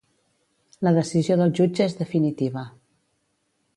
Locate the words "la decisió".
0.87-1.37